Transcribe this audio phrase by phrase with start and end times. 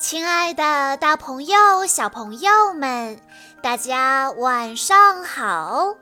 [0.00, 3.20] 亲爱的，大朋友、小朋友们，
[3.62, 5.94] 大家晚上好！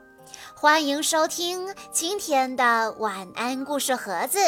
[0.55, 4.39] 欢迎收听今天的晚安故事盒子，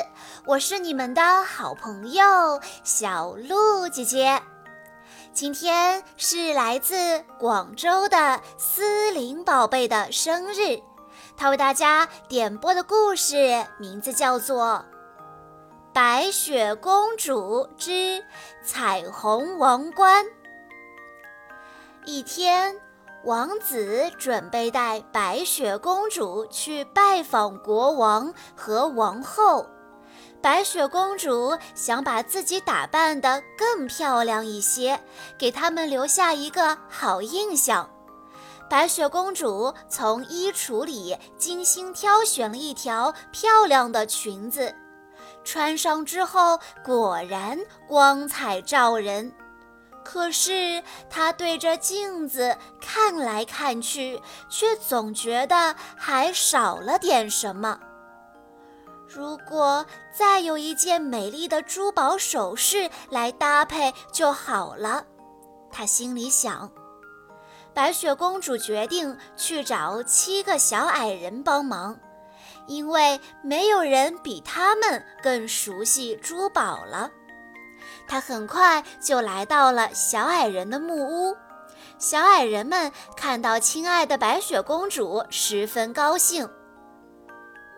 [0.47, 4.41] 我是你们的好朋友小鹿姐姐。
[5.33, 10.81] 今天是来自广州的思琳宝贝的生日，
[11.37, 14.85] 她为大家点播的故事名字叫做。
[15.93, 18.23] 白雪公主之
[18.63, 20.25] 彩虹王冠。
[22.05, 22.81] 一天，
[23.25, 29.67] 王子准备带白雪公主去拜访国王和王后。
[30.41, 35.01] 白雪公主想把自己打扮得更漂亮一些，
[35.37, 37.91] 给他们留下一个好印象。
[38.69, 44.73] 白雪公主从衣橱里精心挑选了一条漂亮的裙子。
[45.51, 49.33] 穿上之后，果然光彩照人。
[50.05, 57.81] 可是她对着镜子看来看去，却总觉得还少了点什么。
[59.09, 59.85] 如果
[60.17, 65.05] 再有一件美丽的珠宝首饰来搭配就好了，
[65.69, 66.71] 她心里想。
[67.75, 71.99] 白雪公主决定去找七个小矮人帮忙。
[72.71, 77.11] 因为没有人比他们更熟悉珠宝了，
[78.07, 81.37] 他很快就来到了小矮人的木屋。
[81.99, 86.49] 小矮人们看到亲爱的白雪公主，十分高兴。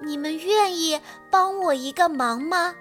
[0.02, 2.74] 你们愿意帮我一个忙吗？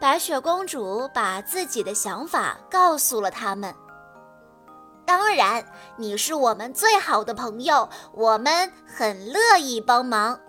[0.00, 3.72] 白雪公主把自己的想法告诉了他们。
[5.06, 5.64] 当然，
[5.96, 10.40] 你是我们最好的朋友，我们很乐意帮忙。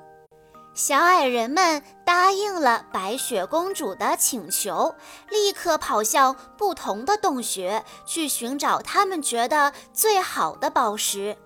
[0.76, 4.94] 小矮人们答应了白雪公主的请求，
[5.30, 11.38] 立刻跑向不同的洞穴去寻找他们觉得最好的宝石。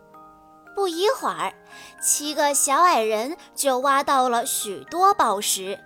[0.75, 1.53] 不一会儿，
[2.01, 5.79] 七个小矮人就挖到了许多宝石。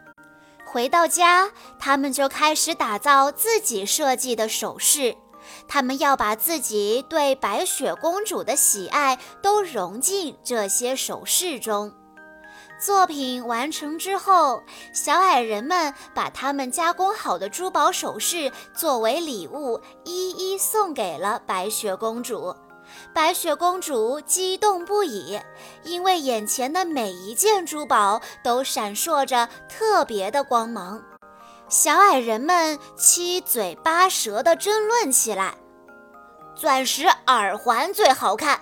[0.66, 5.18] 回到家，他们就开始打造自己设计的首饰。
[5.68, 11.94] 他们要把自己对白雪公主的喜爱都融进这些首饰中。
[12.84, 14.62] 作品完成之后，
[14.92, 22.54] 小矮人们把他们加工好的珠宝首饰作为礼物，一一送给了白雪公主。
[23.14, 25.40] 白雪公主激动不已，
[25.84, 31.02] 因为眼前的每一件珠宝都闪烁着特别的光芒。
[31.70, 35.54] 小矮人们七嘴八舌地争论起来
[36.54, 38.60] ：“钻石耳环最好看，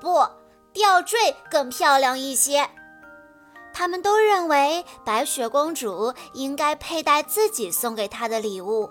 [0.00, 0.26] 不，
[0.72, 2.68] 吊坠更漂亮一些。”
[3.74, 8.88] 他们都认为白雪公主应该佩戴自己送给她的礼物。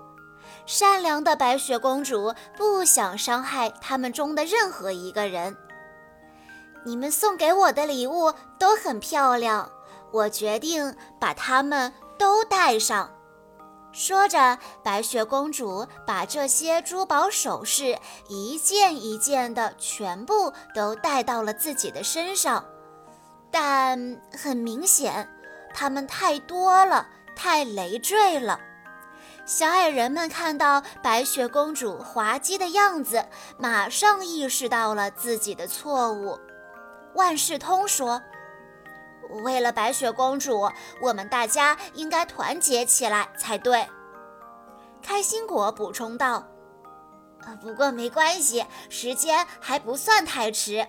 [0.65, 5.55] 善良的白雪公主不想伤害他们中的任何一个人。
[6.85, 9.71] 你们送给我的礼物都很漂亮，
[10.11, 13.09] 我决定把它们都带上。
[13.93, 22.65] 说着，白雪公主把这些珠宝首饰一件一件的全部都戴到了自己的身上。
[23.53, 25.29] 但很明显，
[25.75, 28.59] 它们太多了，太累赘了。
[29.45, 33.23] 小矮人们看到白雪公主滑稽的样子，
[33.59, 36.39] 马上意识到了自己的错误。
[37.13, 38.23] 万事通说
[39.43, 43.87] ：“为了白雪公主，我们大家应该团结起来才对。”
[45.03, 46.47] 开心果补充道
[47.61, 50.87] ：“不过没关系，时间还不算太迟。”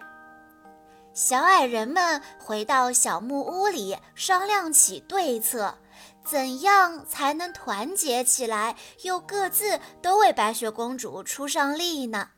[1.14, 5.78] 小矮人们回到小木屋里，商量起对策，
[6.24, 12.30] 怎样才能团结起来，又各自都为白雪公主出上力呢？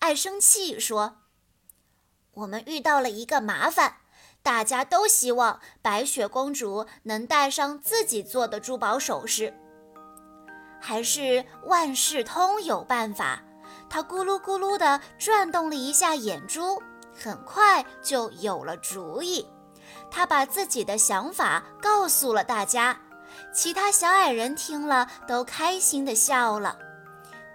[0.00, 1.16] 爱生气说
[2.34, 3.96] ：“我们遇到了一个麻烦，
[4.42, 9.54] 大家都希望白雪公主能戴上自己做的珠宝首饰。
[10.78, 13.42] 还是万事通有办法。”
[13.88, 16.82] 他咕噜咕噜地转动了一下眼珠。
[17.16, 19.46] 很快就有了主意，
[20.10, 22.98] 他把自己的想法告诉了大家，
[23.52, 26.76] 其他小矮人听了都开心地笑了。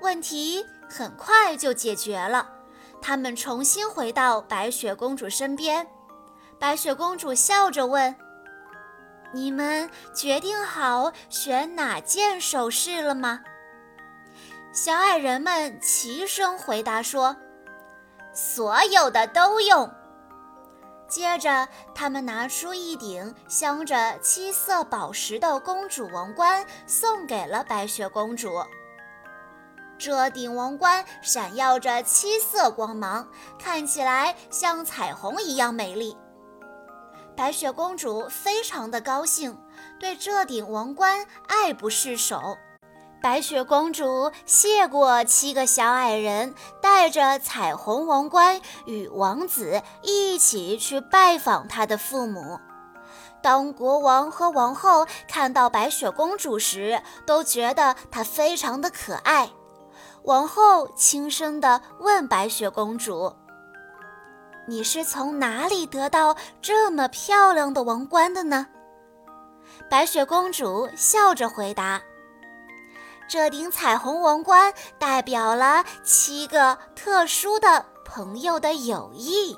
[0.02, 2.50] 问题很快就解决了，
[3.02, 5.86] 他们重新回到白雪公主身边。
[6.58, 8.16] 白雪公主笑着问
[9.34, 13.42] ：“你们决定好选哪件首饰了吗？”
[14.72, 17.36] 小矮人们齐声回答说。
[18.34, 19.90] 所有的都用。
[21.08, 28.64] 接着，他们拿出一顶镶着七色宝石的公主王冠，送给了白雪公主。
[29.98, 33.28] 这顶王冠闪耀着七色光芒，
[33.58, 36.16] 看起来像彩虹一样美丽。
[37.36, 39.58] 白雪公主非常的高兴，
[40.00, 42.58] 对这顶王冠爱不释手。
[43.22, 46.54] 白雪公主谢过七个小矮人，
[46.92, 52.60] 带着彩虹王冠与王子一起去拜访他的父母。
[53.44, 59.52] 当国王和王后看到白雪公主时，都觉得她非常的可爱。
[60.24, 63.36] 王后轻声地问白雪公主
[64.68, 68.66] ：“你是从哪里得到这么漂亮的王冠的呢？”
[69.90, 72.02] 白雪公主笑着回答
[73.30, 79.56] ：“这顶彩虹王冠代表了七个特殊的朋友的友谊。”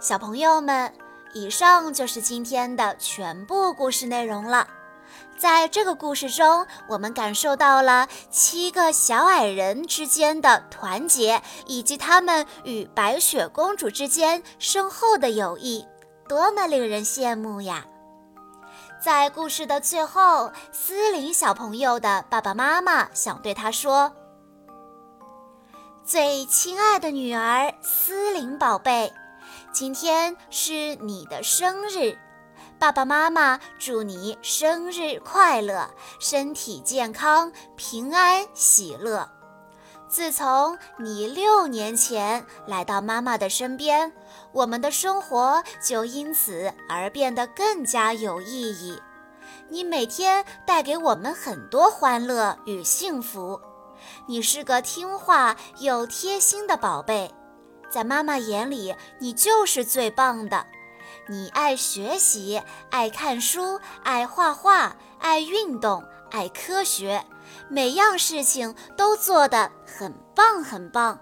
[0.00, 0.92] 小朋友们，
[1.32, 4.66] 以上就是今天的全部故事内容了。
[5.38, 15.86] 在这个故事中，我们感受到了七个小矮人之间的团结，以及他们与白雪公主之间深厚的友谊，
[16.28, 17.86] 多么令人羡慕呀！
[19.00, 24.12] 在故事的最后，斯林小朋友的爸爸妈妈想对他说
[26.04, 29.12] ：“最亲爱的女儿斯林宝贝，
[29.72, 32.18] 今天是你的生日。”
[32.78, 35.88] 爸爸妈妈祝你生日快乐，
[36.18, 39.35] 身体健康，平安喜乐。
[40.08, 44.12] 自从你六年前来到妈妈的身边，
[44.52, 49.00] 我们的生活就因此而变得更加有意义。
[49.68, 53.60] 你每天带给我们很多欢乐与幸福。
[54.28, 57.34] 你是个听话又贴心的宝贝，
[57.90, 60.64] 在妈妈眼里，你就是最棒的。
[61.28, 67.24] 你爱学习，爱看书，爱画画，爱运动，爱科学，
[67.68, 71.20] 每样事情都做得很棒很棒。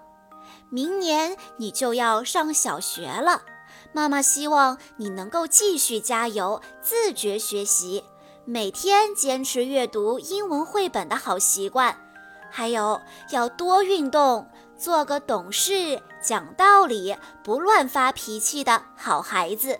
[0.69, 3.43] 明年你就要上小学了，
[3.93, 8.03] 妈妈希望你能够继续加油，自觉学习，
[8.45, 11.95] 每天坚持阅读英文绘本的好习惯，
[12.51, 12.99] 还有
[13.31, 14.47] 要多运动，
[14.77, 19.79] 做个懂事、讲道理、不乱发脾气的好孩子。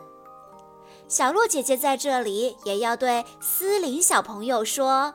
[1.07, 5.13] 小鹿姐姐在这里也要对思琳小朋友说：“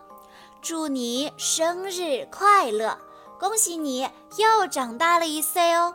[0.63, 2.99] 祝你生日快乐，
[3.39, 5.95] 恭喜你又长大了一岁哦！”